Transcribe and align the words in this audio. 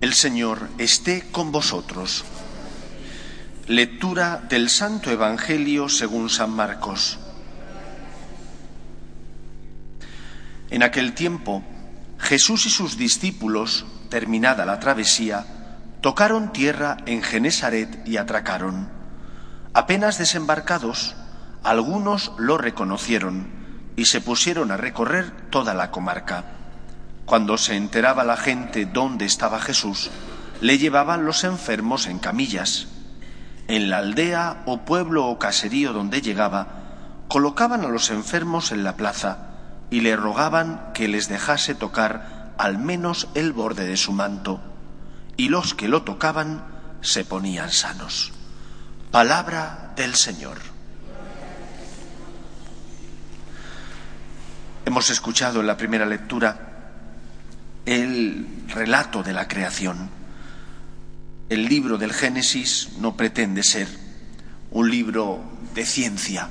El 0.00 0.14
Señor 0.14 0.70
esté 0.78 1.30
con 1.30 1.52
vosotros. 1.52 2.24
Lectura 3.66 4.42
del 4.48 4.70
Santo 4.70 5.10
Evangelio 5.10 5.90
según 5.90 6.30
San 6.30 6.52
Marcos. 6.52 7.18
En 10.70 10.82
aquel 10.82 11.12
tiempo, 11.12 11.62
Jesús 12.18 12.64
y 12.64 12.70
sus 12.70 12.96
discípulos, 12.96 13.84
terminada 14.08 14.64
la 14.64 14.80
travesía, 14.80 15.44
tocaron 16.00 16.54
tierra 16.54 16.96
en 17.04 17.22
Genesaret 17.22 18.08
y 18.08 18.16
atracaron. 18.16 18.88
Apenas 19.74 20.16
desembarcados, 20.16 21.14
algunos 21.62 22.32
lo 22.38 22.56
reconocieron 22.56 23.50
y 23.96 24.06
se 24.06 24.22
pusieron 24.22 24.70
a 24.70 24.78
recorrer 24.78 25.30
toda 25.50 25.74
la 25.74 25.90
comarca. 25.90 26.59
Cuando 27.30 27.56
se 27.58 27.76
enteraba 27.76 28.24
la 28.24 28.36
gente 28.36 28.86
dónde 28.86 29.24
estaba 29.24 29.60
Jesús, 29.60 30.10
le 30.60 30.78
llevaban 30.78 31.24
los 31.24 31.44
enfermos 31.44 32.08
en 32.08 32.18
camillas. 32.18 32.88
En 33.68 33.88
la 33.88 33.98
aldea 33.98 34.64
o 34.66 34.78
pueblo 34.78 35.26
o 35.26 35.38
caserío 35.38 35.92
donde 35.92 36.22
llegaba, 36.22 36.66
colocaban 37.28 37.84
a 37.84 37.88
los 37.88 38.10
enfermos 38.10 38.72
en 38.72 38.82
la 38.82 38.96
plaza 38.96 39.46
y 39.90 40.00
le 40.00 40.16
rogaban 40.16 40.90
que 40.92 41.06
les 41.06 41.28
dejase 41.28 41.76
tocar 41.76 42.52
al 42.58 42.78
menos 42.78 43.28
el 43.36 43.52
borde 43.52 43.86
de 43.86 43.96
su 43.96 44.10
manto, 44.10 44.60
y 45.36 45.50
los 45.50 45.72
que 45.72 45.86
lo 45.86 46.02
tocaban 46.02 46.64
se 47.00 47.24
ponían 47.24 47.70
sanos. 47.70 48.32
Palabra 49.12 49.92
del 49.94 50.16
Señor. 50.16 50.58
Hemos 54.84 55.10
escuchado 55.10 55.60
en 55.60 55.68
la 55.68 55.76
primera 55.76 56.06
lectura 56.06 56.69
el 57.86 58.46
relato 58.68 59.22
de 59.22 59.32
la 59.32 59.48
creación. 59.48 60.10
El 61.48 61.66
libro 61.66 61.98
del 61.98 62.12
Génesis 62.12 62.90
no 63.00 63.16
pretende 63.16 63.62
ser 63.62 63.88
un 64.70 64.90
libro 64.90 65.40
de 65.74 65.84
ciencia, 65.84 66.48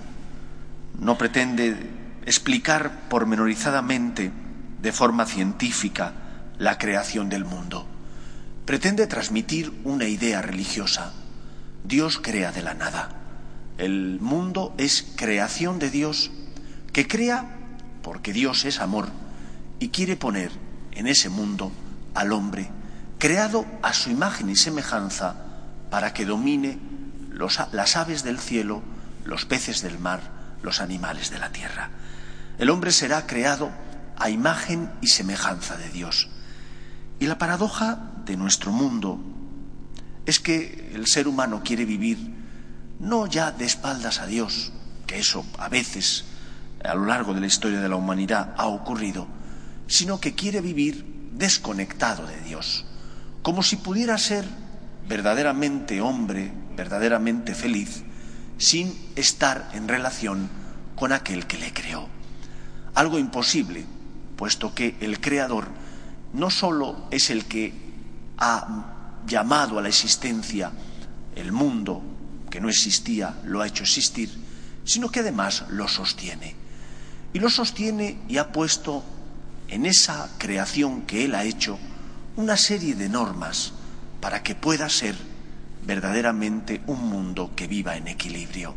no 0.99 1.17
pretende 1.17 1.77
explicar 2.25 3.07
pormenorizadamente, 3.09 4.31
de 4.81 4.91
forma 4.91 5.25
científica, 5.25 6.13
la 6.57 6.77
creación 6.77 7.29
del 7.29 7.45
mundo. 7.45 7.85
Pretende 8.65 9.07
transmitir 9.07 9.73
una 9.83 10.05
idea 10.05 10.41
religiosa, 10.41 11.13
Dios 11.83 12.19
crea 12.21 12.51
de 12.51 12.61
la 12.61 12.73
nada. 12.73 13.09
El 13.77 14.19
mundo 14.19 14.73
es 14.77 15.13
creación 15.15 15.79
de 15.79 15.89
Dios 15.89 16.31
que 16.91 17.07
crea 17.07 17.57
porque 18.03 18.33
Dios 18.33 18.65
es 18.65 18.79
amor 18.79 19.07
y 19.79 19.89
quiere 19.89 20.17
poner 20.17 20.51
en 20.99 21.07
ese 21.07 21.29
mundo 21.29 21.71
al 22.13 22.33
hombre 22.33 22.69
creado 23.19 23.65
a 23.81 23.93
su 23.93 24.09
imagen 24.09 24.49
y 24.49 24.55
semejanza 24.55 25.35
para 25.89 26.13
que 26.13 26.25
domine 26.25 26.77
las 27.71 27.95
aves 27.95 28.23
del 28.23 28.37
cielo, 28.37 28.81
los 29.23 29.45
peces 29.45 29.81
del 29.81 29.97
mar, 29.97 30.21
los 30.61 30.81
animales 30.81 31.29
de 31.29 31.39
la 31.39 31.51
tierra. 31.51 31.89
El 32.57 32.69
hombre 32.69 32.91
será 32.91 33.25
creado 33.27 33.71
a 34.17 34.29
imagen 34.29 34.91
y 35.01 35.07
semejanza 35.07 35.77
de 35.77 35.89
Dios. 35.89 36.29
Y 37.19 37.27
la 37.27 37.37
paradoja 37.37 37.99
de 38.25 38.35
nuestro 38.35 38.71
mundo 38.71 39.19
es 40.25 40.39
que 40.39 40.91
el 40.93 41.07
ser 41.07 41.27
humano 41.27 41.61
quiere 41.63 41.85
vivir 41.85 42.35
no 42.99 43.25
ya 43.25 43.51
de 43.51 43.65
espaldas 43.65 44.19
a 44.19 44.25
Dios, 44.25 44.73
que 45.07 45.19
eso 45.19 45.45
a 45.57 45.69
veces 45.69 46.25
a 46.83 46.93
lo 46.93 47.05
largo 47.05 47.33
de 47.33 47.41
la 47.41 47.47
historia 47.47 47.79
de 47.79 47.89
la 47.89 47.95
humanidad 47.95 48.53
ha 48.57 48.67
ocurrido, 48.67 49.27
sino 49.89 50.21
que 50.21 50.35
quiere 50.35 50.61
vivir 50.61 51.29
desconectado 51.33 52.25
de 52.27 52.39
Dios, 52.41 52.85
como 53.41 53.63
si 53.63 53.75
pudiera 53.75 54.17
ser 54.17 54.45
verdaderamente 55.07 55.99
hombre, 55.99 56.53
verdaderamente 56.75 57.55
feliz, 57.55 58.03
sin 58.57 58.95
estar 59.15 59.69
en 59.73 59.87
relación 59.87 60.47
con 60.95 61.11
aquel 61.11 61.47
que 61.47 61.57
le 61.57 61.73
creó. 61.73 62.07
Algo 62.93 63.17
imposible, 63.17 63.85
puesto 64.37 64.75
que 64.75 64.95
el 65.01 65.19
Creador 65.19 65.67
no 66.33 66.51
sólo 66.51 67.07
es 67.09 67.31
el 67.31 67.45
que 67.45 67.73
ha 68.37 69.21
llamado 69.25 69.79
a 69.79 69.81
la 69.81 69.89
existencia 69.89 70.71
el 71.35 71.51
mundo 71.51 72.03
que 72.51 72.61
no 72.61 72.69
existía, 72.69 73.39
lo 73.43 73.61
ha 73.61 73.67
hecho 73.67 73.83
existir, 73.83 74.29
sino 74.83 75.09
que 75.09 75.21
además 75.21 75.65
lo 75.69 75.87
sostiene. 75.87 76.55
Y 77.33 77.39
lo 77.39 77.49
sostiene 77.49 78.19
y 78.27 78.37
ha 78.37 78.51
puesto 78.51 79.03
en 79.69 79.85
esa 79.85 80.29
creación 80.37 81.03
que 81.03 81.25
Él 81.25 81.35
ha 81.35 81.43
hecho 81.43 81.77
una 82.35 82.57
serie 82.57 82.95
de 82.95 83.09
normas 83.09 83.73
para 84.21 84.43
que 84.43 84.55
pueda 84.55 84.89
ser 84.89 85.15
verdaderamente 85.85 86.81
un 86.87 87.09
mundo 87.09 87.51
que 87.55 87.67
viva 87.67 87.95
en 87.97 88.07
equilibrio. 88.07 88.75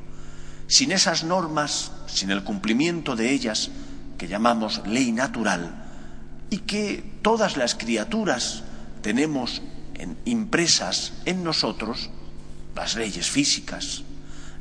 Sin 0.67 0.93
esas 0.93 1.25
normas, 1.25 1.93
sin 2.07 2.31
el 2.31 2.45
cumplimiento 2.45 3.17
de 3.17 3.31
ellas, 3.31 3.71
que 4.19 4.29
llamamos 4.29 4.83
ley 4.87 5.13
natural, 5.13 5.83
y 6.51 6.59
que 6.59 7.19
todas 7.23 7.57
las 7.57 7.75
criaturas 7.75 8.63
tenemos 9.03 9.63
impresas 10.25 11.15
en 11.25 11.45
nosotros, 11.45 12.11
las 12.75 12.97
leyes 12.97 13.31
físicas, 13.31 14.03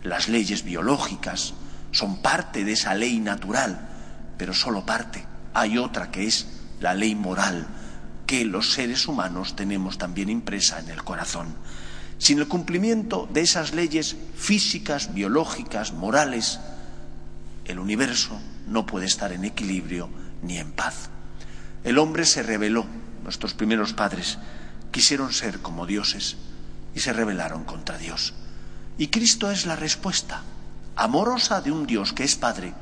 las 0.03 0.29
leyes 0.29 0.63
biológicas, 0.63 1.53
son 1.91 2.21
parte 2.21 2.63
de 2.63 2.73
esa 2.73 2.95
ley 2.95 3.19
natural, 3.19 3.89
pero 4.37 4.53
solo 4.53 4.85
parte. 4.85 5.30
Hay 5.53 5.77
otra 5.77 6.11
que 6.11 6.25
es 6.25 6.47
la 6.79 6.93
ley 6.93 7.15
moral, 7.15 7.67
que 8.25 8.45
los 8.45 8.71
seres 8.71 9.07
humanos 9.07 9.55
tenemos 9.55 9.97
también 9.97 10.29
impresa 10.29 10.79
en 10.79 10.89
el 10.89 11.03
corazón. 11.03 11.55
Sin 12.17 12.39
el 12.39 12.47
cumplimiento 12.47 13.27
de 13.31 13.41
esas 13.41 13.73
leyes 13.73 14.15
físicas, 14.35 15.13
biológicas, 15.13 15.93
morales, 15.93 16.59
el 17.65 17.79
universo 17.79 18.39
no 18.67 18.85
puede 18.85 19.05
estar 19.05 19.31
en 19.33 19.43
equilibrio 19.43 20.09
ni 20.41 20.57
en 20.57 20.71
paz. 20.71 21.09
El 21.83 21.97
hombre 21.97 22.25
se 22.25 22.43
rebeló, 22.43 22.85
nuestros 23.23 23.53
primeros 23.53 23.93
padres, 23.93 24.37
quisieron 24.91 25.33
ser 25.33 25.59
como 25.59 25.85
dioses 25.85 26.37
y 26.93 26.99
se 26.99 27.13
rebelaron 27.13 27.63
contra 27.63 27.97
Dios. 27.97 28.33
Y 28.97 29.07
Cristo 29.07 29.51
es 29.51 29.65
la 29.65 29.75
respuesta 29.75 30.43
amorosa 30.95 31.61
de 31.61 31.71
un 31.71 31.87
Dios 31.87 32.13
que 32.13 32.23
es 32.23 32.35
Padre 32.35 32.73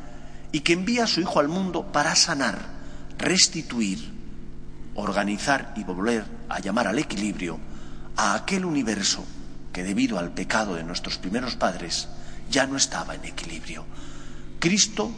y 0.51 0.61
que 0.61 0.73
envía 0.73 1.03
a 1.03 1.07
su 1.07 1.21
Hijo 1.21 1.39
al 1.39 1.47
mundo 1.47 1.91
para 1.91 2.15
sanar, 2.15 2.59
restituir, 3.17 4.13
organizar 4.95 5.73
y 5.75 5.83
volver 5.83 6.25
a 6.49 6.59
llamar 6.59 6.87
al 6.87 6.99
equilibrio 6.99 7.59
a 8.15 8.33
aquel 8.33 8.65
universo 8.65 9.25
que 9.71 9.83
debido 9.83 10.17
al 10.19 10.31
pecado 10.31 10.75
de 10.75 10.83
nuestros 10.83 11.17
primeros 11.17 11.55
padres 11.55 12.09
ya 12.49 12.65
no 12.65 12.77
estaba 12.77 13.15
en 13.15 13.25
equilibrio. 13.25 13.85
Cristo 14.59 15.11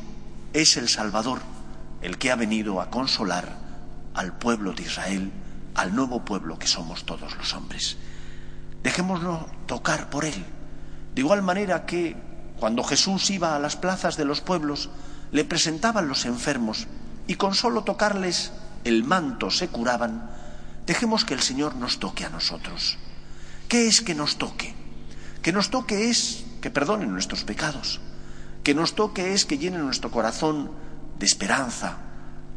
es 0.53 0.77
el 0.77 0.89
Salvador, 0.89 1.39
el 2.01 2.17
que 2.17 2.31
ha 2.31 2.35
venido 2.35 2.81
a 2.81 2.89
consolar 2.89 3.57
al 4.13 4.37
pueblo 4.37 4.73
de 4.73 4.83
Israel 4.83 5.31
al 5.75 5.95
nuevo 5.95 6.23
pueblo 6.25 6.59
que 6.59 6.67
somos 6.67 7.05
todos 7.05 7.35
los 7.37 7.53
hombres. 7.53 7.97
Dejémonos 8.83 9.45
tocar 9.67 10.09
por 10.09 10.25
Él. 10.25 10.45
De 11.15 11.21
igual 11.21 11.41
manera 11.41 11.85
que 11.85 12.15
cuando 12.59 12.83
Jesús 12.83 13.29
iba 13.29 13.55
a 13.55 13.59
las 13.59 13.75
plazas 13.75 14.17
de 14.17 14.25
los 14.25 14.41
pueblos, 14.41 14.89
le 15.31 15.45
presentaban 15.45 16.07
los 16.07 16.25
enfermos 16.25 16.87
y 17.27 17.35
con 17.35 17.55
solo 17.55 17.83
tocarles 17.83 18.51
el 18.83 19.03
manto 19.03 19.51
se 19.51 19.67
curaban, 19.67 20.29
dejemos 20.85 21.25
que 21.25 21.33
el 21.33 21.41
Señor 21.41 21.75
nos 21.75 21.99
toque 21.99 22.25
a 22.25 22.29
nosotros. 22.29 22.97
¿Qué 23.67 23.87
es 23.87 24.01
que 24.01 24.15
nos 24.15 24.37
toque? 24.37 24.73
Que 25.41 25.53
nos 25.53 25.69
toque 25.69 26.09
es 26.09 26.43
que 26.61 26.69
perdone 26.69 27.05
nuestros 27.05 27.43
pecados. 27.43 28.01
Que 28.63 28.75
nos 28.75 28.95
toque 28.95 29.33
es 29.33 29.45
que 29.45 29.57
llene 29.57 29.77
nuestro 29.77 30.11
corazón 30.11 30.71
de 31.19 31.25
esperanza 31.25 31.97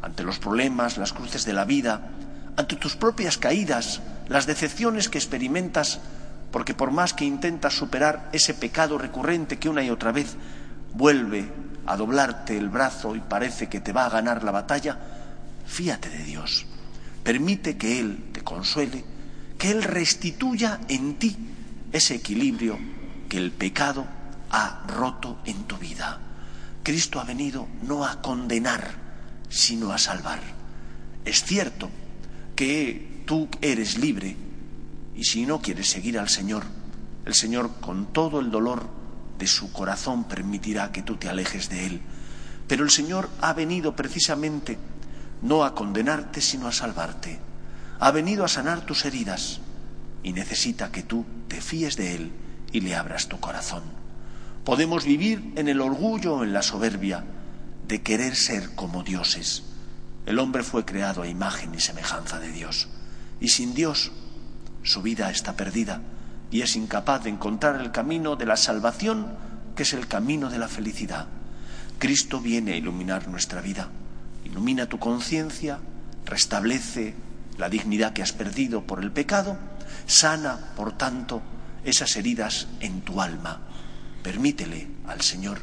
ante 0.01 0.23
los 0.23 0.39
problemas, 0.39 0.97
las 0.97 1.13
cruces 1.13 1.45
de 1.45 1.53
la 1.53 1.65
vida, 1.65 2.11
ante 2.57 2.75
tus 2.75 2.95
propias 2.95 3.37
caídas, 3.37 4.01
las 4.27 4.45
decepciones 4.45 5.09
que 5.09 5.17
experimentas, 5.17 5.99
porque 6.51 6.73
por 6.73 6.91
más 6.91 7.13
que 7.13 7.25
intentas 7.25 7.73
superar 7.73 8.29
ese 8.33 8.53
pecado 8.53 8.97
recurrente 8.97 9.57
que 9.57 9.69
una 9.69 9.83
y 9.83 9.89
otra 9.89 10.11
vez 10.11 10.35
vuelve 10.93 11.51
a 11.85 11.95
doblarte 11.95 12.57
el 12.57 12.69
brazo 12.69 13.15
y 13.15 13.19
parece 13.19 13.69
que 13.69 13.79
te 13.79 13.93
va 13.93 14.05
a 14.05 14.09
ganar 14.09 14.43
la 14.43 14.51
batalla, 14.51 14.97
fíate 15.65 16.09
de 16.09 16.23
Dios. 16.23 16.65
Permite 17.23 17.77
que 17.77 17.99
Él 17.99 18.29
te 18.31 18.41
consuele, 18.41 19.03
que 19.57 19.71
Él 19.71 19.83
restituya 19.83 20.79
en 20.87 21.15
ti 21.15 21.35
ese 21.91 22.15
equilibrio 22.15 22.77
que 23.29 23.37
el 23.37 23.51
pecado 23.51 24.05
ha 24.51 24.83
roto 24.87 25.39
en 25.45 25.63
tu 25.63 25.77
vida. 25.77 26.19
Cristo 26.83 27.19
ha 27.19 27.23
venido 27.23 27.67
no 27.83 28.05
a 28.05 28.21
condenar, 28.21 28.91
sino 29.49 29.91
a 29.91 29.97
salvar. 29.97 30.39
Es 31.23 31.43
cierto 31.43 31.89
que 32.55 33.23
tú 33.25 33.49
eres 33.61 33.97
libre 33.97 34.35
y 35.15 35.23
si 35.23 35.45
no 35.45 35.61
quieres 35.61 35.89
seguir 35.89 36.19
al 36.19 36.29
Señor, 36.29 36.63
el 37.25 37.33
Señor 37.33 37.79
con 37.81 38.13
todo 38.13 38.39
el 38.39 38.51
dolor 38.51 38.87
de 39.37 39.47
su 39.47 39.71
corazón 39.71 40.25
permitirá 40.25 40.91
que 40.91 41.01
tú 41.01 41.17
te 41.17 41.29
alejes 41.29 41.69
de 41.69 41.85
Él. 41.85 42.01
Pero 42.67 42.83
el 42.83 42.89
Señor 42.89 43.29
ha 43.41 43.53
venido 43.53 43.95
precisamente 43.95 44.77
no 45.41 45.63
a 45.63 45.75
condenarte, 45.75 46.41
sino 46.41 46.67
a 46.67 46.71
salvarte. 46.71 47.39
Ha 47.99 48.11
venido 48.11 48.43
a 48.43 48.49
sanar 48.49 48.81
tus 48.81 49.05
heridas 49.05 49.59
y 50.23 50.33
necesita 50.33 50.91
que 50.91 51.03
tú 51.03 51.25
te 51.47 51.61
fíes 51.61 51.95
de 51.95 52.15
Él 52.15 52.31
y 52.71 52.81
le 52.81 52.95
abras 52.95 53.27
tu 53.27 53.39
corazón. 53.39 53.83
Podemos 54.63 55.05
vivir 55.05 55.53
en 55.55 55.67
el 55.67 55.81
orgullo 55.81 56.35
o 56.35 56.43
en 56.43 56.53
la 56.53 56.63
soberbia 56.63 57.23
de 57.87 58.01
querer 58.01 58.35
ser 58.35 58.73
como 58.73 59.03
dioses. 59.03 59.63
El 60.25 60.39
hombre 60.39 60.63
fue 60.63 60.85
creado 60.85 61.21
a 61.21 61.27
imagen 61.27 61.75
y 61.75 61.79
semejanza 61.79 62.39
de 62.39 62.51
Dios. 62.51 62.87
Y 63.39 63.49
sin 63.49 63.75
Dios, 63.75 64.11
su 64.81 65.03
vida 65.03 65.29
está 65.29 65.55
perdida 65.55 66.01
y 66.51 66.61
es 66.61 66.75
incapaz 66.75 67.23
de 67.23 67.29
encontrar 67.29 67.79
el 67.81 67.91
camino 67.91 68.35
de 68.35 68.45
la 68.45 68.57
salvación, 68.57 69.27
que 69.75 69.83
es 69.83 69.93
el 69.93 70.07
camino 70.07 70.49
de 70.49 70.59
la 70.59 70.67
felicidad. 70.67 71.27
Cristo 71.99 72.39
viene 72.39 72.73
a 72.73 72.77
iluminar 72.77 73.27
nuestra 73.27 73.61
vida, 73.61 73.89
ilumina 74.43 74.87
tu 74.87 74.99
conciencia, 74.99 75.79
restablece 76.25 77.15
la 77.57 77.69
dignidad 77.69 78.13
que 78.13 78.21
has 78.21 78.33
perdido 78.33 78.83
por 78.83 79.01
el 79.01 79.11
pecado, 79.11 79.57
sana, 80.05 80.73
por 80.75 80.97
tanto, 80.97 81.41
esas 81.83 82.15
heridas 82.15 82.67
en 82.79 83.01
tu 83.01 83.21
alma. 83.21 83.61
Permítele 84.23 84.87
al 85.07 85.21
Señor 85.21 85.59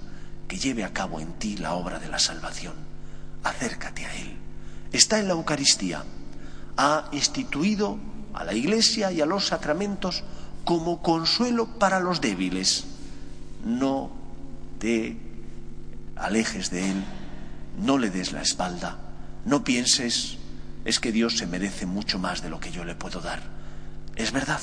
que 0.49 0.57
lleve 0.57 0.85
a 0.85 0.93
cabo 0.93 1.21
en 1.21 1.33
ti 1.35 1.57
la 1.57 1.75
obra 1.75 1.99
de 1.99 2.09
la 2.09 2.19
salvación. 2.19 2.75
Acércate 3.43 4.07
a 4.07 4.15
Él. 4.15 4.37
Está 4.93 5.19
en 5.19 5.27
la 5.27 5.35
Eucaristía. 5.35 6.05
Ha 6.77 7.09
instituido 7.13 7.99
a 8.35 8.45
la 8.45 8.55
Iglesia 8.55 9.11
y 9.13 9.21
a 9.21 9.27
los 9.27 9.47
sacramentos 9.47 10.23
como 10.65 11.03
consuelo 11.03 11.79
para 11.79 12.01
los 12.01 12.21
débiles. 12.21 12.85
No 13.65 14.11
te 14.79 15.17
alejes 16.17 16.71
de 16.71 16.91
Él, 16.91 17.05
no 17.79 17.99
le 17.99 18.11
des 18.11 18.33
la 18.33 18.43
espalda, 18.43 18.99
no 19.45 19.65
pienses, 19.65 20.39
es 20.85 21.01
que 21.01 21.13
Dios 21.13 21.39
se 21.39 21.47
merece 21.47 21.87
mucho 21.87 22.19
más 22.19 22.43
de 22.43 22.51
lo 22.51 22.61
que 22.61 22.71
yo 22.71 22.85
le 22.85 22.95
puedo 22.95 23.21
dar. 23.21 23.41
Es 24.17 24.33
verdad, 24.33 24.61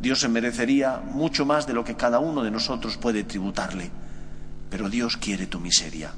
Dios 0.00 0.20
se 0.20 0.28
merecería 0.28 0.98
mucho 0.98 1.44
más 1.44 1.66
de 1.66 1.74
lo 1.74 1.84
que 1.84 1.96
cada 1.96 2.20
uno 2.20 2.42
de 2.42 2.50
nosotros 2.50 2.96
puede 2.96 3.24
tributarle, 3.24 3.90
pero 4.70 4.88
Dios 4.88 5.16
quiere 5.16 5.46
tu 5.46 5.60
miseria 5.60 6.12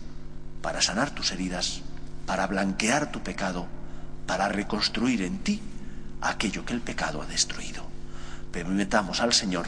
para 0.60 0.82
sanar 0.82 1.10
tus 1.10 1.32
heridas, 1.32 1.80
para 2.26 2.46
blanquear 2.46 3.10
tu 3.10 3.20
pecado, 3.20 3.66
para 4.26 4.48
reconstruir 4.48 5.22
en 5.22 5.38
ti 5.38 5.60
aquello 6.20 6.64
que 6.64 6.74
el 6.74 6.80
pecado 6.80 7.22
ha 7.22 7.26
destruido. 7.26 7.89
Permitamos 8.52 9.20
al 9.20 9.32
Señor 9.32 9.66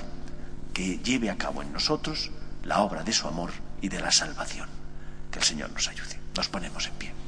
que 0.73 0.99
lleve 0.99 1.31
a 1.31 1.37
cabo 1.37 1.63
en 1.63 1.73
nosotros 1.73 2.31
la 2.65 2.81
obra 2.81 3.03
de 3.03 3.13
su 3.13 3.29
amor 3.29 3.51
y 3.81 3.89
de 3.89 4.01
la 4.01 4.11
salvación. 4.11 4.69
Que 5.31 5.39
el 5.39 5.45
Señor 5.45 5.71
nos 5.71 5.89
ayude. 5.89 6.19
Nos 6.37 6.49
ponemos 6.49 6.87
en 6.87 6.95
pie. 6.95 7.22